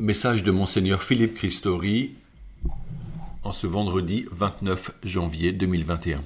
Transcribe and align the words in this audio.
Message 0.00 0.44
de 0.44 0.52
Monseigneur 0.52 1.02
Philippe 1.02 1.34
Christori 1.34 2.14
en 3.42 3.52
ce 3.52 3.66
vendredi 3.66 4.26
29 4.30 4.92
janvier 5.02 5.50
2021. 5.50 6.22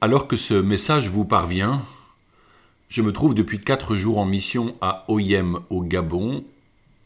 Alors 0.00 0.26
que 0.26 0.36
ce 0.36 0.54
message 0.54 1.08
vous 1.08 1.24
parvient, 1.24 1.84
je 2.88 3.02
me 3.02 3.12
trouve 3.12 3.34
depuis 3.34 3.60
quatre 3.60 3.94
jours 3.94 4.18
en 4.18 4.24
mission 4.24 4.76
à 4.80 5.04
Oyem 5.06 5.60
au 5.70 5.82
Gabon, 5.82 6.44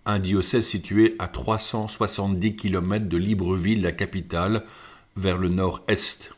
un 0.06 0.18
diocèse 0.18 0.66
situé 0.66 1.14
à 1.18 1.28
370 1.28 2.56
km 2.56 3.10
de 3.10 3.18
Libreville, 3.18 3.82
la 3.82 3.92
capitale, 3.92 4.64
vers 5.18 5.36
le 5.36 5.50
nord-est. 5.50 6.34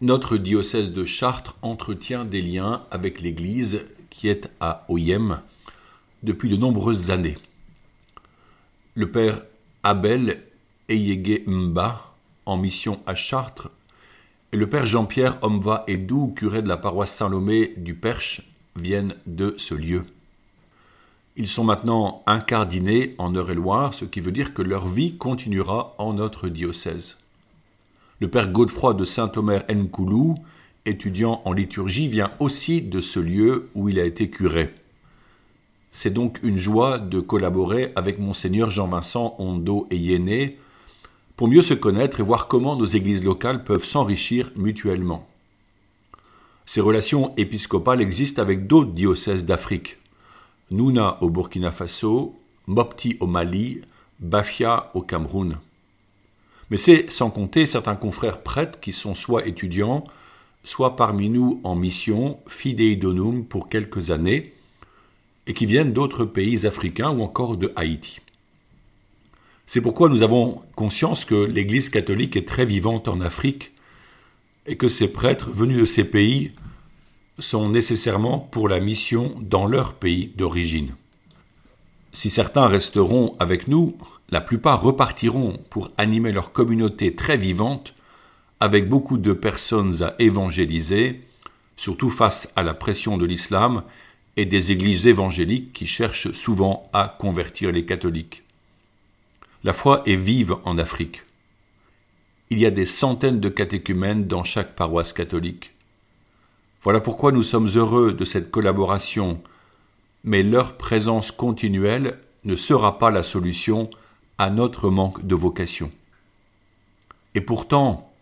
Notre 0.00 0.36
diocèse 0.36 0.92
de 0.92 1.04
Chartres 1.04 1.56
entretient 1.62 2.24
des 2.24 2.42
liens 2.42 2.84
avec 2.92 3.20
l'Église 3.20 3.84
qui 4.08 4.28
est 4.28 4.48
à 4.60 4.84
Oyem, 4.88 5.40
depuis 6.26 6.48
de 6.48 6.56
nombreuses 6.56 7.12
années. 7.12 7.38
Le 8.94 9.08
père 9.10 9.42
Abel 9.84 10.42
Eyege 10.88 11.42
Mba, 11.46 12.14
en 12.46 12.56
mission 12.56 12.98
à 13.06 13.14
Chartres, 13.14 13.70
et 14.52 14.56
le 14.56 14.68
père 14.68 14.86
Jean-Pierre 14.86 15.38
Omva 15.42 15.84
Edou, 15.86 16.34
curé 16.36 16.62
de 16.62 16.68
la 16.68 16.76
paroisse 16.76 17.14
Saint-Lomé 17.14 17.74
du 17.76 17.94
Perche, 17.94 18.42
viennent 18.74 19.14
de 19.26 19.54
ce 19.56 19.74
lieu. 19.74 20.04
Ils 21.36 21.48
sont 21.48 21.64
maintenant 21.64 22.24
incardinés 22.26 23.14
en 23.18 23.32
Eure-et-Loire, 23.32 23.94
ce 23.94 24.04
qui 24.04 24.20
veut 24.20 24.32
dire 24.32 24.52
que 24.52 24.62
leur 24.62 24.88
vie 24.88 25.16
continuera 25.16 25.94
en 25.98 26.12
notre 26.14 26.48
diocèse. 26.48 27.20
Le 28.18 28.28
père 28.28 28.50
Godefroy 28.50 28.94
de 28.94 29.04
Saint-Omer 29.04 29.62
Nkoulou, 29.70 30.34
étudiant 30.86 31.40
en 31.44 31.52
liturgie, 31.52 32.08
vient 32.08 32.32
aussi 32.40 32.82
de 32.82 33.00
ce 33.00 33.20
lieu 33.20 33.70
où 33.76 33.88
il 33.88 34.00
a 34.00 34.04
été 34.04 34.28
curé. 34.28 34.74
C'est 35.98 36.10
donc 36.10 36.40
une 36.42 36.58
joie 36.58 36.98
de 36.98 37.20
collaborer 37.20 37.90
avec 37.96 38.18
monseigneur 38.18 38.68
Jean-Vincent 38.68 39.34
Hondo 39.38 39.86
et 39.90 39.96
Yéné 39.96 40.58
pour 41.38 41.48
mieux 41.48 41.62
se 41.62 41.72
connaître 41.72 42.20
et 42.20 42.22
voir 42.22 42.48
comment 42.48 42.76
nos 42.76 42.84
églises 42.84 43.24
locales 43.24 43.64
peuvent 43.64 43.86
s'enrichir 43.86 44.52
mutuellement. 44.56 45.26
Ces 46.66 46.82
relations 46.82 47.32
épiscopales 47.38 48.02
existent 48.02 48.42
avec 48.42 48.66
d'autres 48.66 48.90
diocèses 48.90 49.46
d'Afrique. 49.46 49.96
Nouna 50.70 51.16
au 51.22 51.30
Burkina 51.30 51.72
Faso, 51.72 52.38
Mopti 52.66 53.16
au 53.20 53.26
Mali, 53.26 53.80
Bafia 54.20 54.90
au 54.92 55.00
Cameroun. 55.00 55.56
Mais 56.68 56.76
c'est 56.76 57.10
sans 57.10 57.30
compter 57.30 57.64
certains 57.64 57.96
confrères 57.96 58.42
prêtres 58.42 58.80
qui 58.80 58.92
sont 58.92 59.14
soit 59.14 59.46
étudiants, 59.46 60.04
soit 60.62 60.94
parmi 60.94 61.30
nous 61.30 61.58
en 61.64 61.74
mission, 61.74 62.38
fidei 62.48 62.96
donum 62.96 63.46
pour 63.46 63.70
quelques 63.70 64.10
années, 64.10 64.52
et 65.46 65.54
qui 65.54 65.66
viennent 65.66 65.92
d'autres 65.92 66.24
pays 66.24 66.66
africains 66.66 67.10
ou 67.10 67.22
encore 67.22 67.56
de 67.56 67.72
Haïti. 67.76 68.20
C'est 69.66 69.80
pourquoi 69.80 70.08
nous 70.08 70.22
avons 70.22 70.62
conscience 70.76 71.24
que 71.24 71.34
l'Église 71.34 71.88
catholique 71.88 72.36
est 72.36 72.46
très 72.46 72.64
vivante 72.64 73.08
en 73.08 73.20
Afrique 73.20 73.72
et 74.66 74.76
que 74.76 74.88
ces 74.88 75.08
prêtres 75.08 75.50
venus 75.50 75.78
de 75.78 75.84
ces 75.84 76.04
pays 76.04 76.52
sont 77.38 77.68
nécessairement 77.68 78.38
pour 78.38 78.68
la 78.68 78.80
mission 78.80 79.34
dans 79.40 79.66
leur 79.66 79.94
pays 79.94 80.32
d'origine. 80.36 80.94
Si 82.12 82.30
certains 82.30 82.66
resteront 82.66 83.34
avec 83.38 83.68
nous, 83.68 83.96
la 84.30 84.40
plupart 84.40 84.80
repartiront 84.80 85.58
pour 85.68 85.90
animer 85.98 86.32
leur 86.32 86.52
communauté 86.52 87.14
très 87.14 87.36
vivante 87.36 87.94
avec 88.58 88.88
beaucoup 88.88 89.18
de 89.18 89.32
personnes 89.32 90.02
à 90.02 90.14
évangéliser, 90.18 91.20
surtout 91.76 92.10
face 92.10 92.52
à 92.56 92.62
la 92.62 92.72
pression 92.72 93.18
de 93.18 93.26
l'islam 93.26 93.82
et 94.36 94.44
des 94.44 94.72
églises 94.72 95.06
évangéliques 95.06 95.72
qui 95.72 95.86
cherchent 95.86 96.32
souvent 96.32 96.82
à 96.92 97.16
convertir 97.18 97.72
les 97.72 97.86
catholiques. 97.86 98.42
La 99.64 99.72
foi 99.72 100.02
est 100.06 100.16
vive 100.16 100.56
en 100.64 100.78
Afrique. 100.78 101.22
Il 102.50 102.58
y 102.58 102.66
a 102.66 102.70
des 102.70 102.86
centaines 102.86 103.40
de 103.40 103.48
catéchumènes 103.48 104.26
dans 104.26 104.44
chaque 104.44 104.76
paroisse 104.76 105.12
catholique. 105.12 105.72
Voilà 106.82 107.00
pourquoi 107.00 107.32
nous 107.32 107.42
sommes 107.42 107.68
heureux 107.74 108.12
de 108.12 108.24
cette 108.24 108.50
collaboration, 108.50 109.42
mais 110.22 110.42
leur 110.42 110.76
présence 110.76 111.32
continuelle 111.32 112.18
ne 112.44 112.54
sera 112.54 112.98
pas 112.98 113.10
la 113.10 113.22
solution 113.22 113.90
à 114.38 114.50
notre 114.50 114.90
manque 114.90 115.26
de 115.26 115.34
vocation. 115.34 115.90
Et 117.34 117.40
pourtant, 117.40 118.12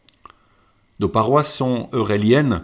nos 1.01 1.09
paroisses 1.09 1.55
sont 1.55 1.91
euréliennes 1.93 2.63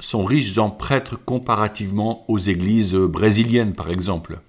sont 0.00 0.24
riches 0.24 0.58
en 0.58 0.70
prêtres 0.70 1.16
comparativement 1.24 2.24
aux 2.28 2.38
églises 2.38 2.94
brésiliennes, 2.94 3.74
par 3.74 3.90
exemple. 3.90 4.40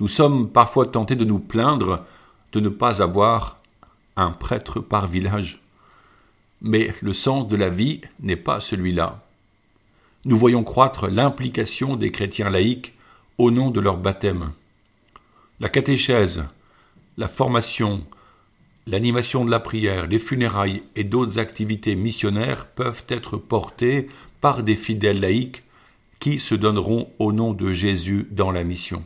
Nous 0.00 0.08
sommes 0.08 0.50
parfois 0.50 0.86
tentés 0.86 1.16
de 1.16 1.24
nous 1.24 1.38
plaindre 1.38 2.04
de 2.52 2.60
ne 2.60 2.68
pas 2.68 3.02
avoir 3.02 3.60
un 4.16 4.30
prêtre 4.30 4.80
par 4.80 5.06
village. 5.06 5.60
Mais 6.60 6.94
le 7.00 7.12
sens 7.12 7.48
de 7.48 7.56
la 7.56 7.70
vie 7.70 8.00
n'est 8.20 8.36
pas 8.36 8.60
celui-là. 8.60 9.22
Nous 10.24 10.36
voyons 10.36 10.62
croître 10.62 11.08
l'implication 11.08 11.96
des 11.96 12.12
chrétiens 12.12 12.50
laïcs 12.50 12.94
au 13.38 13.50
nom 13.50 13.70
de 13.70 13.80
leur 13.80 13.96
baptême. 13.96 14.52
La 15.58 15.68
catéchèse, 15.68 16.44
la 17.16 17.28
formation, 17.28 18.04
l'animation 18.86 19.44
de 19.44 19.50
la 19.50 19.60
prière, 19.60 20.06
les 20.06 20.18
funérailles 20.18 20.82
et 20.96 21.04
d'autres 21.04 21.38
activités 21.38 21.94
missionnaires 21.94 22.66
peuvent 22.66 23.04
être 23.08 23.36
portées 23.36 24.08
par 24.42 24.62
des 24.62 24.74
fidèles 24.74 25.20
laïcs 25.20 25.62
qui 26.20 26.38
se 26.38 26.54
donneront 26.54 27.10
au 27.18 27.32
nom 27.32 27.54
de 27.54 27.72
Jésus 27.72 28.28
dans 28.30 28.50
la 28.50 28.64
mission. 28.64 29.02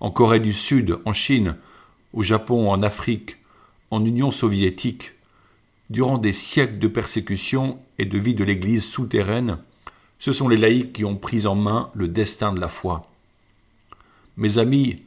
En 0.00 0.12
Corée 0.12 0.38
du 0.38 0.52
Sud, 0.52 0.98
en 1.04 1.12
Chine, 1.12 1.56
au 2.12 2.22
Japon, 2.22 2.70
en 2.70 2.82
Afrique, 2.82 3.38
en 3.90 4.04
Union 4.04 4.30
soviétique, 4.30 5.12
durant 5.90 6.18
des 6.18 6.34
siècles 6.34 6.78
de 6.78 6.88
persécution 6.88 7.78
et 7.98 8.04
de 8.04 8.18
vie 8.18 8.34
de 8.34 8.44
l'Église 8.44 8.84
souterraine, 8.84 9.58
ce 10.18 10.32
sont 10.32 10.48
les 10.48 10.56
laïcs 10.58 10.92
qui 10.92 11.04
ont 11.04 11.16
pris 11.16 11.46
en 11.46 11.54
main 11.54 11.90
le 11.94 12.06
destin 12.06 12.52
de 12.52 12.60
la 12.60 12.68
foi. 12.68 13.10
Mes 14.36 14.58
amis, 14.58 15.02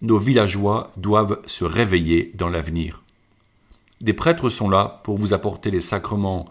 nos 0.00 0.18
villageois 0.18 0.92
doivent 0.96 1.42
se 1.46 1.64
réveiller 1.64 2.32
dans 2.34 2.48
l'avenir. 2.48 3.02
Des 4.00 4.14
prêtres 4.14 4.48
sont 4.48 4.70
là 4.70 5.00
pour 5.04 5.18
vous 5.18 5.34
apporter 5.34 5.70
les 5.70 5.80
sacrements, 5.80 6.46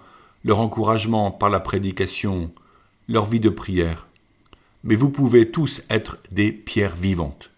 leur 0.46 0.60
encouragement 0.60 1.32
par 1.32 1.50
la 1.50 1.60
prédication, 1.60 2.52
leur 3.10 3.26
vie 3.26 3.40
de 3.40 3.50
prière. 3.50 4.06
Mais 4.84 4.96
vous 4.96 5.10
pouvez 5.10 5.50
tous 5.50 5.82
être 5.90 6.20
des 6.32 6.52
pierres 6.52 6.96
vivantes. 6.96 7.50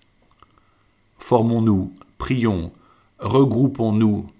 Formons-nous, 1.20 1.94
prions, 2.18 2.72
regroupons-nous, 3.20 4.32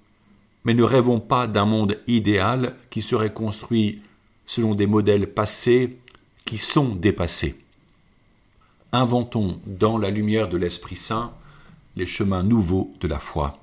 mais 0.64 0.74
ne 0.74 0.84
rêvons 0.84 1.20
pas 1.20 1.46
d'un 1.46 1.66
monde 1.66 2.00
idéal 2.08 2.76
qui 2.90 3.02
serait 3.02 3.34
construit 3.34 4.02
selon 4.46 4.76
des 4.76 4.88
modèles 4.88 5.34
passés 5.34 5.98
qui 6.46 6.58
sont 6.58 6.96
dépassés. 6.96 7.60
Inventons 8.94 9.60
dans 9.66 9.98
la 9.98 10.10
lumière 10.10 10.48
de 10.48 10.56
l'Esprit 10.56 10.96
Saint 10.96 11.34
les 11.98 12.06
chemins 12.06 12.44
nouveaux 12.44 12.94
de 13.02 13.10
la 13.10 13.20
foi. 13.20 13.60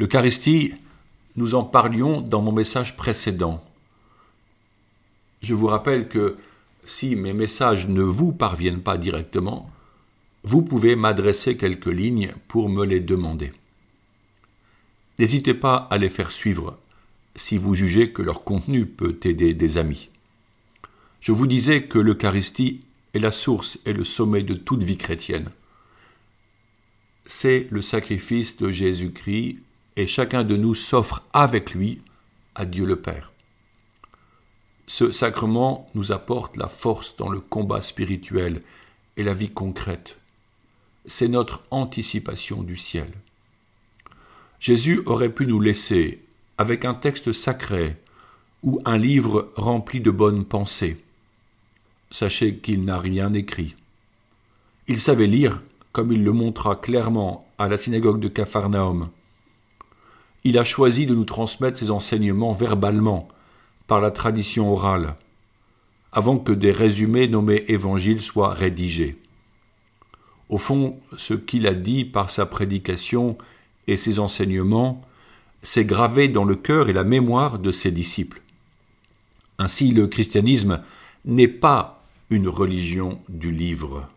L'Eucharistie 0.00 0.74
nous 1.36 1.54
en 1.54 1.64
parlions 1.64 2.20
dans 2.20 2.42
mon 2.42 2.52
message 2.52 2.96
précédent. 2.96 3.62
Je 5.42 5.54
vous 5.54 5.66
rappelle 5.66 6.08
que 6.08 6.36
si 6.84 7.16
mes 7.16 7.32
messages 7.32 7.88
ne 7.88 8.02
vous 8.02 8.32
parviennent 8.32 8.82
pas 8.82 8.96
directement, 8.96 9.70
vous 10.42 10.62
pouvez 10.62 10.96
m'adresser 10.96 11.56
quelques 11.56 11.86
lignes 11.86 12.32
pour 12.48 12.68
me 12.68 12.84
les 12.84 13.00
demander. 13.00 13.52
N'hésitez 15.18 15.54
pas 15.54 15.88
à 15.90 15.98
les 15.98 16.10
faire 16.10 16.32
suivre 16.32 16.78
si 17.36 17.58
vous 17.58 17.74
jugez 17.74 18.12
que 18.12 18.22
leur 18.22 18.44
contenu 18.44 18.86
peut 18.86 19.18
aider 19.24 19.54
des 19.54 19.76
amis. 19.76 20.10
Je 21.20 21.32
vous 21.32 21.46
disais 21.46 21.84
que 21.84 21.98
l'Eucharistie 21.98 22.82
est 23.14 23.18
la 23.18 23.30
source 23.30 23.78
et 23.86 23.92
le 23.92 24.04
sommet 24.04 24.42
de 24.42 24.54
toute 24.54 24.82
vie 24.82 24.98
chrétienne. 24.98 25.50
C'est 27.26 27.66
le 27.70 27.80
sacrifice 27.80 28.58
de 28.58 28.70
Jésus-Christ 28.70 29.58
et 29.96 30.06
chacun 30.06 30.44
de 30.44 30.56
nous 30.56 30.74
s'offre 30.74 31.22
avec 31.32 31.74
lui 31.74 32.00
à 32.54 32.64
Dieu 32.64 32.84
le 32.84 32.96
Père. 32.96 33.32
Ce 34.86 35.12
sacrement 35.12 35.88
nous 35.94 36.12
apporte 36.12 36.56
la 36.56 36.68
force 36.68 37.16
dans 37.16 37.28
le 37.28 37.40
combat 37.40 37.80
spirituel 37.80 38.62
et 39.16 39.22
la 39.22 39.34
vie 39.34 39.50
concrète. 39.50 40.16
C'est 41.06 41.28
notre 41.28 41.62
anticipation 41.70 42.62
du 42.62 42.76
ciel. 42.76 43.10
Jésus 44.60 45.02
aurait 45.06 45.32
pu 45.32 45.46
nous 45.46 45.60
laisser 45.60 46.22
avec 46.58 46.84
un 46.84 46.94
texte 46.94 47.32
sacré 47.32 47.96
ou 48.62 48.80
un 48.84 48.96
livre 48.96 49.52
rempli 49.56 50.00
de 50.00 50.10
bonnes 50.10 50.44
pensées. 50.44 51.02
Sachez 52.10 52.56
qu'il 52.56 52.84
n'a 52.84 52.98
rien 52.98 53.32
écrit. 53.34 53.74
Il 54.86 55.00
savait 55.00 55.26
lire, 55.26 55.60
comme 55.92 56.12
il 56.12 56.24
le 56.24 56.32
montra 56.32 56.76
clairement 56.76 57.46
à 57.58 57.68
la 57.68 57.76
synagogue 57.76 58.20
de 58.20 58.28
Capharnaüm 58.28 59.08
il 60.44 60.58
a 60.58 60.64
choisi 60.64 61.06
de 61.06 61.14
nous 61.14 61.24
transmettre 61.24 61.78
ses 61.78 61.90
enseignements 61.90 62.52
verbalement, 62.52 63.28
par 63.86 64.00
la 64.00 64.10
tradition 64.10 64.72
orale, 64.72 65.16
avant 66.12 66.38
que 66.38 66.52
des 66.52 66.72
résumés 66.72 67.28
nommés 67.28 67.64
évangiles 67.68 68.22
soient 68.22 68.54
rédigés. 68.54 69.16
Au 70.48 70.58
fond, 70.58 70.98
ce 71.16 71.34
qu'il 71.34 71.66
a 71.66 71.74
dit 71.74 72.04
par 72.04 72.30
sa 72.30 72.46
prédication 72.46 73.36
et 73.86 73.96
ses 73.96 74.18
enseignements 74.18 75.02
s'est 75.62 75.84
gravé 75.84 76.28
dans 76.28 76.44
le 76.44 76.56
cœur 76.56 76.88
et 76.88 76.92
la 76.92 77.04
mémoire 77.04 77.58
de 77.58 77.72
ses 77.72 77.90
disciples. 77.90 78.40
Ainsi, 79.58 79.92
le 79.92 80.06
christianisme 80.06 80.82
n'est 81.24 81.48
pas 81.48 82.02
une 82.30 82.48
religion 82.48 83.20
du 83.28 83.50
livre. 83.50 84.08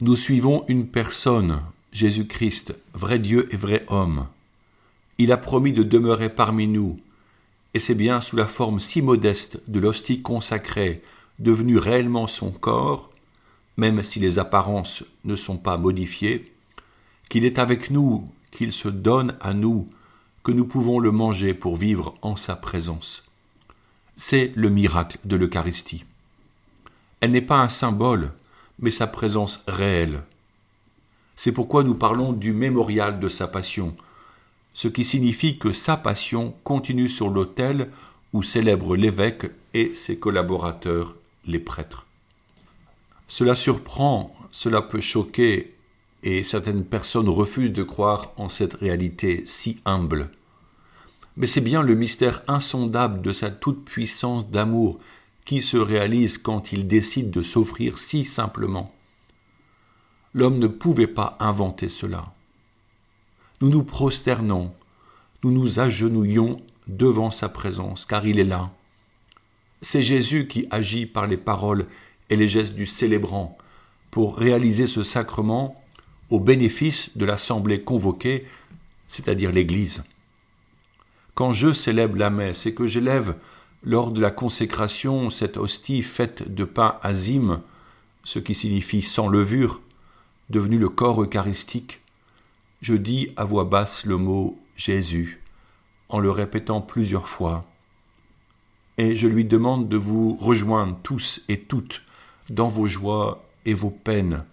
Nous 0.00 0.16
suivons 0.16 0.64
une 0.66 0.86
personne, 0.86 1.60
Jésus-Christ, 1.92 2.74
vrai 2.94 3.18
Dieu 3.18 3.48
et 3.52 3.56
vrai 3.56 3.84
homme. 3.88 4.26
Il 5.18 5.32
a 5.32 5.36
promis 5.36 5.72
de 5.72 5.82
demeurer 5.82 6.28
parmi 6.28 6.66
nous, 6.66 6.98
et 7.74 7.80
c'est 7.80 7.94
bien 7.94 8.20
sous 8.20 8.36
la 8.36 8.46
forme 8.46 8.80
si 8.80 9.02
modeste 9.02 9.60
de 9.68 9.80
l'hostie 9.80 10.22
consacrée, 10.22 11.02
devenue 11.38 11.78
réellement 11.78 12.26
son 12.26 12.50
corps, 12.50 13.10
même 13.76 14.02
si 14.02 14.20
les 14.20 14.38
apparences 14.38 15.04
ne 15.24 15.36
sont 15.36 15.56
pas 15.56 15.76
modifiées, 15.76 16.52
qu'il 17.28 17.44
est 17.44 17.58
avec 17.58 17.90
nous, 17.90 18.28
qu'il 18.50 18.72
se 18.72 18.88
donne 18.88 19.36
à 19.40 19.52
nous, 19.52 19.88
que 20.44 20.52
nous 20.52 20.66
pouvons 20.66 20.98
le 20.98 21.10
manger 21.10 21.54
pour 21.54 21.76
vivre 21.76 22.14
en 22.22 22.36
sa 22.36 22.54
présence. 22.54 23.24
C'est 24.16 24.52
le 24.54 24.70
miracle 24.70 25.18
de 25.24 25.34
l'Eucharistie. 25.36 26.04
Elle 27.20 27.32
n'est 27.32 27.40
pas 27.40 27.60
un 27.60 27.68
symbole, 27.68 28.30
mais 28.78 28.90
sa 28.90 29.06
présence 29.06 29.64
réelle. 29.66 30.22
C'est 31.34 31.52
pourquoi 31.52 31.82
nous 31.82 31.94
parlons 31.94 32.32
du 32.32 32.52
mémorial 32.52 33.18
de 33.18 33.28
sa 33.28 33.48
passion, 33.48 33.96
ce 34.74 34.88
qui 34.88 35.04
signifie 35.04 35.56
que 35.56 35.72
sa 35.72 35.96
passion 35.96 36.54
continue 36.64 37.08
sur 37.08 37.30
l'autel 37.30 37.90
où 38.32 38.42
célèbre 38.42 38.96
l'évêque 38.96 39.50
et 39.72 39.94
ses 39.94 40.18
collaborateurs, 40.18 41.14
les 41.46 41.60
prêtres. 41.60 42.06
Cela 43.28 43.54
surprend, 43.54 44.34
cela 44.50 44.82
peut 44.82 45.00
choquer, 45.00 45.74
et 46.24 46.42
certaines 46.42 46.84
personnes 46.84 47.28
refusent 47.28 47.72
de 47.72 47.82
croire 47.82 48.32
en 48.36 48.48
cette 48.48 48.74
réalité 48.74 49.44
si 49.46 49.80
humble. 49.84 50.30
Mais 51.36 51.46
c'est 51.46 51.60
bien 51.60 51.82
le 51.82 51.94
mystère 51.94 52.42
insondable 52.48 53.20
de 53.22 53.32
sa 53.32 53.50
toute-puissance 53.50 54.48
d'amour 54.50 54.98
qui 55.44 55.62
se 55.62 55.76
réalise 55.76 56.38
quand 56.38 56.72
il 56.72 56.88
décide 56.88 57.30
de 57.30 57.42
s'offrir 57.42 57.98
si 57.98 58.24
simplement. 58.24 58.92
L'homme 60.32 60.58
ne 60.58 60.66
pouvait 60.66 61.06
pas 61.06 61.36
inventer 61.40 61.88
cela. 61.88 62.32
Nous 63.60 63.68
nous 63.68 63.84
prosternons, 63.84 64.72
nous 65.42 65.52
nous 65.52 65.78
agenouillons 65.78 66.60
devant 66.88 67.30
sa 67.30 67.48
présence, 67.48 68.04
car 68.04 68.26
il 68.26 68.38
est 68.38 68.44
là. 68.44 68.70
C'est 69.82 70.02
Jésus 70.02 70.48
qui 70.48 70.66
agit 70.70 71.06
par 71.06 71.26
les 71.26 71.36
paroles 71.36 71.86
et 72.30 72.36
les 72.36 72.48
gestes 72.48 72.74
du 72.74 72.86
célébrant 72.86 73.56
pour 74.10 74.36
réaliser 74.36 74.86
ce 74.86 75.02
sacrement 75.02 75.82
au 76.30 76.40
bénéfice 76.40 77.16
de 77.16 77.24
l'assemblée 77.24 77.82
convoquée, 77.82 78.46
c'est-à-dire 79.08 79.52
l'Église. 79.52 80.04
Quand 81.34 81.52
je 81.52 81.72
célèbre 81.72 82.16
la 82.16 82.30
messe 82.30 82.66
et 82.66 82.74
que 82.74 82.86
j'élève 82.86 83.34
lors 83.82 84.10
de 84.10 84.20
la 84.20 84.30
consécration 84.30 85.30
cette 85.30 85.56
hostie 85.56 86.02
faite 86.02 86.54
de 86.54 86.64
pain 86.64 86.96
azime, 87.02 87.60
ce 88.22 88.38
qui 88.38 88.54
signifie 88.54 89.02
sans 89.02 89.28
levure, 89.28 89.80
devenu 90.48 90.78
le 90.78 90.88
corps 90.88 91.22
eucharistique, 91.22 92.00
je 92.84 92.92
dis 92.92 93.30
à 93.36 93.44
voix 93.44 93.64
basse 93.64 94.04
le 94.04 94.18
mot 94.18 94.58
Jésus, 94.76 95.40
en 96.10 96.18
le 96.18 96.30
répétant 96.30 96.82
plusieurs 96.82 97.28
fois, 97.28 97.64
et 98.98 99.16
je 99.16 99.26
lui 99.26 99.46
demande 99.46 99.88
de 99.88 99.96
vous 99.96 100.36
rejoindre 100.36 100.98
tous 101.02 101.42
et 101.48 101.60
toutes 101.60 102.02
dans 102.50 102.68
vos 102.68 102.86
joies 102.86 103.42
et 103.64 103.72
vos 103.72 103.88
peines. 103.88 104.44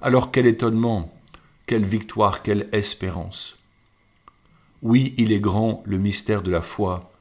Alors 0.00 0.30
quel 0.30 0.46
étonnement, 0.46 1.14
quelle 1.66 1.84
victoire, 1.84 2.40
quelle 2.40 2.66
espérance. 2.72 3.58
Oui, 4.80 5.14
il 5.18 5.30
est 5.30 5.40
grand 5.40 5.82
le 5.84 5.98
mystère 5.98 6.42
de 6.42 6.50
la 6.50 6.62
foi, 6.62 7.12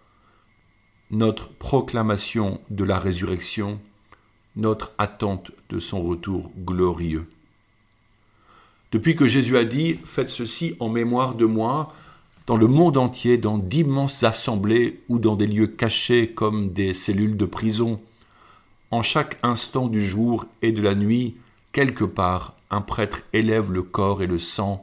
notre 1.11 1.49
proclamation 1.49 2.61
de 2.69 2.85
la 2.85 2.97
résurrection, 2.97 3.81
notre 4.55 4.93
attente 4.97 5.51
de 5.69 5.79
son 5.79 6.01
retour 6.01 6.49
glorieux. 6.57 7.29
Depuis 8.91 9.15
que 9.15 9.27
Jésus 9.27 9.57
a 9.57 9.65
dit 9.65 9.99
Faites 10.05 10.29
ceci 10.29 10.75
en 10.79 10.89
mémoire 10.89 11.35
de 11.35 11.45
moi, 11.45 11.93
dans 12.47 12.57
le 12.57 12.67
monde 12.67 12.97
entier, 12.97 13.37
dans 13.37 13.59
d'immenses 13.59 14.23
assemblées 14.23 15.01
ou 15.09 15.19
dans 15.19 15.35
des 15.35 15.45
lieux 15.45 15.67
cachés 15.67 16.31
comme 16.31 16.73
des 16.73 16.95
cellules 16.95 17.37
de 17.37 17.45
prison, 17.45 18.01
en 18.89 19.03
chaque 19.03 19.37
instant 19.43 19.87
du 19.87 20.03
jour 20.03 20.45
et 20.63 20.71
de 20.71 20.81
la 20.81 20.95
nuit, 20.95 21.35
quelque 21.71 22.03
part, 22.03 22.55
un 22.71 22.81
prêtre 22.81 23.21
élève 23.33 23.71
le 23.71 23.83
corps 23.83 24.23
et 24.23 24.27
le 24.27 24.39
sang 24.39 24.81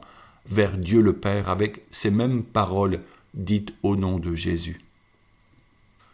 vers 0.49 0.77
Dieu 0.77 1.01
le 1.01 1.13
Père 1.13 1.49
avec 1.49 1.81
ces 1.91 2.11
mêmes 2.11 2.43
paroles 2.43 3.01
dites 3.33 3.73
au 3.83 3.97
nom 3.97 4.17
de 4.17 4.33
Jésus. 4.33 4.81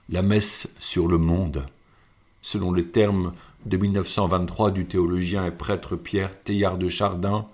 La 0.10 0.24
messe 0.24 0.74
sur 0.80 1.08
le 1.08 1.20
monde, 1.20 1.66
selon 2.42 2.74
les 2.74 2.86
termes 2.86 3.34
de 3.66 3.78
1923 3.78 4.72
du 4.72 4.86
théologien 4.86 5.46
et 5.46 5.52
prêtre 5.52 5.96
Pierre 5.96 6.32
Teilhard 6.44 6.78
de 6.78 6.90
Chardin, 6.90 7.48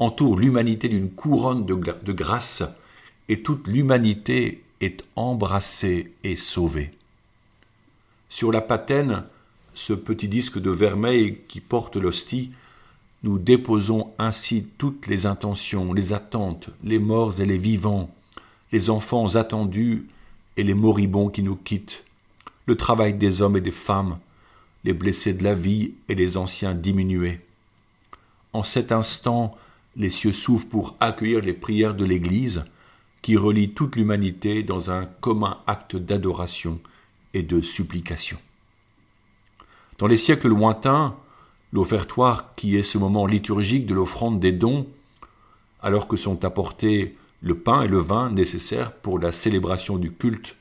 entoure 0.00 0.38
l'humanité 0.38 0.88
d'une 0.88 1.10
couronne 1.10 1.66
de, 1.66 2.12
grâce 2.12 2.64
et 3.28 3.42
toute 3.42 3.68
l'humanité 3.68 4.64
est 4.80 5.04
embrassée 5.14 6.12
et 6.24 6.36
sauvée. 6.36 6.90
Sur 8.30 8.50
la 8.50 8.62
patène, 8.62 9.24
ce 9.74 9.92
petit 9.92 10.26
disque 10.26 10.58
de 10.58 10.70
vermeil 10.70 11.38
qui 11.48 11.60
porte 11.60 11.96
l'hostie, 11.96 12.50
nous 13.22 13.38
déposons 13.38 14.10
ainsi 14.18 14.66
toutes 14.78 15.06
les 15.06 15.26
intentions, 15.26 15.92
les 15.92 16.14
attentes, 16.14 16.70
les 16.82 16.98
morts 16.98 17.38
et 17.40 17.46
les 17.46 17.58
vivants, 17.58 18.10
les 18.72 18.88
enfants 18.88 19.36
attendus 19.36 20.06
et 20.56 20.62
les 20.62 20.74
moribonds 20.74 21.28
qui 21.28 21.42
nous 21.42 21.56
quittent, 21.56 22.04
le 22.64 22.76
travail 22.76 23.14
des 23.14 23.42
hommes 23.42 23.58
et 23.58 23.60
des 23.60 23.70
femmes, 23.70 24.18
les 24.84 24.94
blessés 24.94 25.34
de 25.34 25.44
la 25.44 25.54
vie 25.54 25.92
et 26.08 26.14
les 26.14 26.38
anciens 26.38 26.72
diminués. 26.72 27.40
En 28.54 28.62
cet 28.62 28.92
instant, 28.92 29.54
les 29.96 30.10
cieux 30.10 30.32
s'ouvrent 30.32 30.66
pour 30.66 30.96
accueillir 31.00 31.40
les 31.40 31.52
prières 31.52 31.94
de 31.94 32.04
l'Église, 32.04 32.64
qui 33.22 33.36
relie 33.36 33.70
toute 33.70 33.96
l'humanité 33.96 34.62
dans 34.62 34.90
un 34.90 35.04
commun 35.04 35.58
acte 35.66 35.96
d'adoration 35.96 36.80
et 37.34 37.42
de 37.42 37.60
supplication. 37.60 38.38
Dans 39.98 40.06
les 40.06 40.16
siècles 40.16 40.48
lointains, 40.48 41.14
l'offertoire, 41.72 42.54
qui 42.54 42.76
est 42.76 42.82
ce 42.82 42.98
moment 42.98 43.26
liturgique 43.26 43.86
de 43.86 43.94
l'offrande 43.94 44.40
des 44.40 44.52
dons, 44.52 44.86
alors 45.82 46.08
que 46.08 46.16
sont 46.16 46.44
apportés 46.44 47.16
le 47.42 47.54
pain 47.56 47.82
et 47.82 47.88
le 47.88 47.98
vin 47.98 48.30
nécessaires 48.30 48.92
pour 48.92 49.18
la 49.18 49.32
célébration 49.32 49.98
du 49.98 50.12
culte, 50.12 50.56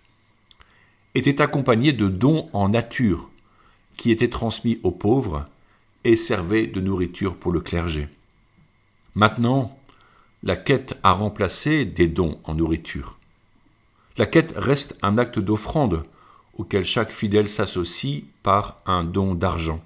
était 1.15 1.41
accompagné 1.41 1.93
de 1.93 2.07
dons 2.07 2.49
en 2.53 2.69
nature, 2.69 3.29
qui 3.95 4.11
étaient 4.11 4.29
transmis 4.29 4.79
aux 4.83 4.91
pauvres 4.91 5.47
et 6.03 6.15
servaient 6.15 6.67
de 6.67 6.79
nourriture 6.81 7.35
pour 7.35 7.51
le 7.51 7.59
clergé. 7.59 8.07
Maintenant, 9.19 9.77
la 10.43 10.55
quête 10.55 10.97
a 11.03 11.11
remplacé 11.11 11.83
des 11.83 12.07
dons 12.07 12.39
en 12.45 12.55
nourriture. 12.55 13.17
La 14.15 14.25
quête 14.25 14.53
reste 14.55 14.97
un 15.01 15.17
acte 15.17 15.39
d'offrande 15.39 16.05
auquel 16.57 16.85
chaque 16.85 17.11
fidèle 17.11 17.49
s'associe 17.49 18.23
par 18.43 18.79
un 18.85 19.03
don 19.03 19.35
d'argent. 19.35 19.83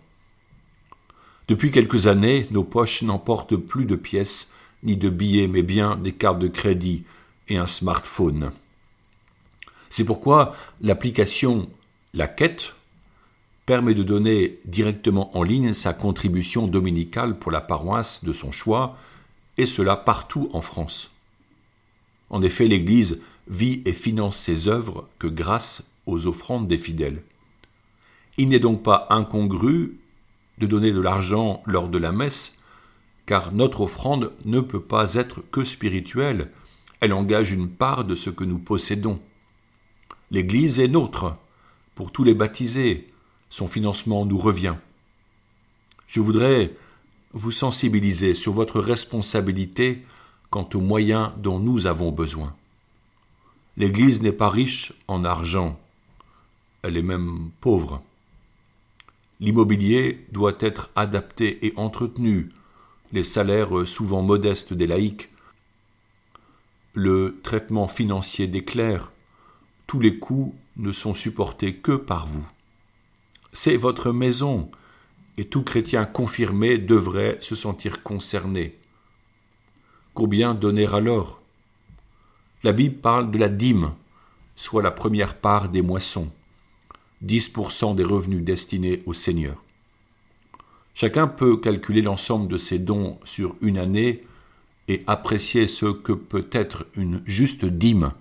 Depuis 1.48 1.72
quelques 1.72 2.06
années, 2.06 2.46
nos 2.52 2.64
poches 2.64 3.02
n'emportent 3.02 3.56
plus 3.56 3.86
de 3.86 3.96
pièces 3.96 4.54
ni 4.84 4.98
de 4.98 5.10
billets, 5.10 5.48
mais 5.48 5.64
bien 5.64 5.96
des 5.96 6.12
cartes 6.14 6.38
de 6.38 6.48
crédit 6.48 7.04
et 7.50 7.58
un 7.58 7.66
smartphone. 7.66 8.52
C'est 9.90 10.06
pourquoi 10.06 10.56
l'application 10.80 11.68
La 12.14 12.28
Quête 12.28 12.76
permet 13.66 13.96
de 13.96 14.04
donner 14.04 14.60
directement 14.66 15.36
en 15.36 15.42
ligne 15.42 15.74
sa 15.74 15.94
contribution 15.94 16.68
dominicale 16.68 17.40
pour 17.40 17.52
la 17.52 17.62
paroisse 17.62 18.24
de 18.24 18.32
son 18.32 18.52
choix, 18.52 18.96
et 19.58 19.66
cela 19.66 19.96
partout 19.96 20.50
en 20.54 20.62
France. 20.62 21.12
En 22.30 22.42
effet, 22.42 22.68
l'Église 22.68 23.22
vit 23.48 23.82
et 23.86 23.94
finance 23.94 24.38
ses 24.38 24.68
œuvres 24.68 25.08
que 25.20 25.28
grâce 25.28 25.84
aux 26.06 26.28
offrandes 26.28 26.68
des 26.68 26.78
fidèles. 26.78 27.24
Il 28.38 28.50
n'est 28.50 28.60
donc 28.60 28.84
pas 28.84 29.08
incongru 29.10 29.98
de 30.58 30.68
donner 30.68 30.92
de 30.92 31.00
l'argent 31.00 31.62
lors 31.66 31.88
de 31.88 31.98
la 31.98 32.12
messe, 32.12 32.58
car 33.26 33.52
notre 33.52 33.82
offrande 33.82 34.32
ne 34.46 34.60
peut 34.60 34.82
pas 34.82 35.14
être 35.14 35.42
que 35.52 35.64
spirituelle, 35.64 36.52
elle 37.00 37.14
engage 37.14 37.52
une 37.52 37.70
part 37.70 38.06
de 38.06 38.16
ce 38.16 38.30
que 38.30 38.44
nous 38.44 38.60
possédons. 38.60 39.20
L'Église 40.32 40.80
est 40.80 40.88
nôtre, 40.88 41.36
pour 41.96 42.12
tous 42.12 42.24
les 42.24 42.34
baptisés, 42.34 43.12
son 43.50 43.68
financement 43.68 44.26
nous 44.26 44.38
revient. 44.38 44.76
Je 46.08 46.22
voudrais 46.22 46.72
vous 47.34 47.52
sensibiliser 47.52 48.36
sur 48.36 48.54
votre 48.54 48.80
responsabilité 48.80 50.04
quant 50.50 50.70
aux 50.74 50.82
moyens 50.82 51.32
dont 51.38 51.60
nous 51.60 51.88
avons 51.88 52.12
besoin. 52.12 52.56
L'Église 53.76 54.22
n'est 54.22 54.32
pas 54.32 54.50
riche 54.50 54.94
en 55.08 55.24
argent, 55.24 55.80
elle 56.84 56.96
est 56.96 57.02
même 57.02 57.50
pauvre. 57.60 58.04
L'immobilier 59.40 60.26
doit 60.32 60.58
être 60.60 60.92
adapté 60.96 61.66
et 61.66 61.74
entretenu, 61.76 62.52
les 63.12 63.24
salaires 63.24 63.88
souvent 63.88 64.22
modestes 64.22 64.74
des 64.74 64.88
laïcs, 64.88 65.30
le 66.94 67.40
traitement 67.42 67.88
financier 67.88 68.48
des 68.48 68.64
clercs, 68.64 69.12
tous 69.88 70.00
les 70.00 70.20
coûts 70.20 70.56
ne 70.78 70.92
sont 70.92 71.14
supportés 71.14 71.76
que 71.76 71.94
par 71.94 72.28
vous. 72.28 72.46
C'est 73.54 73.78
votre 73.78 74.12
maison, 74.12 74.70
et 75.38 75.46
tout 75.46 75.64
chrétien 75.64 76.06
confirmé 76.06 76.78
devrait 76.78 77.38
se 77.42 77.56
sentir 77.56 78.04
concerné. 78.04 78.78
Combien 80.14 80.54
donner 80.54 80.88
alors? 80.88 81.42
La 82.64 82.72
Bible 82.72 82.96
parle 82.96 83.32
de 83.32 83.38
la 83.38 83.50
dîme, 83.50 83.94
soit 84.56 84.84
la 84.84 84.92
première 84.92 85.36
part 85.36 85.70
des 85.70 85.82
moissons, 85.82 86.32
10% 87.26 87.96
des 87.96 88.04
revenus 88.04 88.44
destinés 88.44 89.02
au 89.06 89.14
Seigneur. 89.14 89.62
Chacun 90.94 91.28
peut 91.28 91.58
calculer 91.58 92.02
l'ensemble 92.02 92.48
de 92.48 92.58
ses 92.58 92.78
dons 92.78 93.20
sur 93.24 93.56
une 93.62 93.80
année 93.80 94.24
et 94.88 95.04
apprécier 95.08 95.66
ce 95.66 95.88
que 95.88 96.14
peut 96.14 96.48
être 96.52 96.86
une 96.96 97.24
juste 97.26 97.66
dîme 97.66 98.12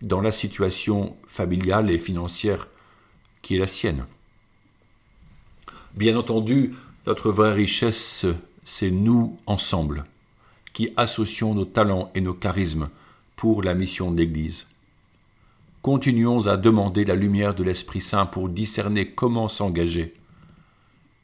dans 0.00 0.20
la 0.20 0.32
situation 0.32 1.16
familiale 1.28 1.90
et 1.90 1.98
financière 1.98 2.68
qui 3.42 3.56
est 3.56 3.58
la 3.58 3.66
sienne. 3.66 4.06
Bien 5.96 6.16
entendu, 6.16 6.74
notre 7.06 7.30
vraie 7.30 7.52
richesse, 7.52 8.26
c'est 8.64 8.90
nous 8.90 9.38
ensemble, 9.46 10.04
qui 10.72 10.90
associons 10.96 11.54
nos 11.54 11.64
talents 11.64 12.10
et 12.14 12.20
nos 12.20 12.34
charismes 12.34 12.88
pour 13.36 13.62
la 13.62 13.74
mission 13.74 14.12
de 14.12 14.18
l'Église. 14.18 14.66
Continuons 15.82 16.46
à 16.46 16.56
demander 16.56 17.04
la 17.04 17.14
lumière 17.14 17.54
de 17.54 17.62
l'Esprit 17.62 18.00
Saint 18.00 18.26
pour 18.26 18.48
discerner 18.48 19.10
comment 19.12 19.48
s'engager. 19.48 20.14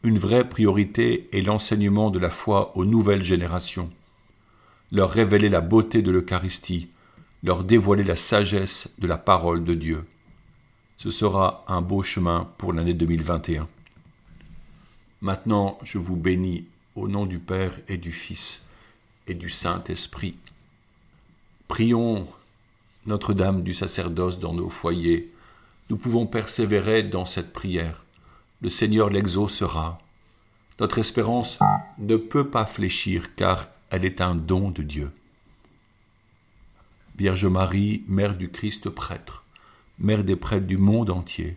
Une 0.04 0.18
vraie 0.18 0.48
priorité 0.48 1.28
est 1.32 1.42
l'enseignement 1.42 2.10
de 2.10 2.18
la 2.18 2.30
foi 2.30 2.76
aux 2.76 2.84
nouvelles 2.84 3.24
générations 3.24 3.90
leur 4.92 5.10
révéler 5.10 5.48
la 5.48 5.62
beauté 5.62 6.02
de 6.02 6.10
l'Eucharistie, 6.10 6.90
leur 7.42 7.64
dévoiler 7.64 8.04
la 8.04 8.14
sagesse 8.14 8.90
de 8.98 9.06
la 9.06 9.16
parole 9.16 9.64
de 9.64 9.74
Dieu. 9.74 10.04
Ce 10.98 11.10
sera 11.10 11.64
un 11.66 11.80
beau 11.80 12.02
chemin 12.02 12.50
pour 12.58 12.74
l'année 12.74 12.92
2021. 12.92 13.66
Maintenant, 15.22 15.78
je 15.84 15.98
vous 15.98 16.16
bénis 16.16 16.64
au 16.96 17.06
nom 17.06 17.26
du 17.26 17.38
Père 17.38 17.78
et 17.86 17.96
du 17.96 18.10
Fils 18.10 18.66
et 19.28 19.34
du 19.34 19.50
Saint-Esprit. 19.50 20.34
Prions 21.68 22.26
Notre-Dame 23.06 23.62
du 23.62 23.72
sacerdoce 23.72 24.40
dans 24.40 24.52
nos 24.52 24.68
foyers. 24.68 25.32
Nous 25.90 25.96
pouvons 25.96 26.26
persévérer 26.26 27.04
dans 27.04 27.24
cette 27.24 27.52
prière. 27.52 28.02
Le 28.62 28.68
Seigneur 28.68 29.10
l'exaucera. 29.10 30.00
Notre 30.80 30.98
espérance 30.98 31.60
ne 31.98 32.16
peut 32.16 32.48
pas 32.48 32.66
fléchir 32.66 33.36
car 33.36 33.68
elle 33.90 34.04
est 34.04 34.20
un 34.20 34.34
don 34.34 34.72
de 34.72 34.82
Dieu. 34.82 35.12
Vierge 37.16 37.46
Marie, 37.46 38.02
Mère 38.08 38.36
du 38.36 38.50
Christ 38.50 38.90
prêtre, 38.90 39.44
Mère 40.00 40.24
des 40.24 40.34
prêtres 40.34 40.66
du 40.66 40.78
monde 40.78 41.10
entier, 41.10 41.56